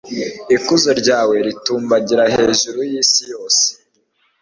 ikuzo 0.55 0.91
ryawe 1.01 1.35
ritumbagire 1.45 2.23
hejuru 2.35 2.79
y'isi 2.91 3.21
yose 3.31 3.65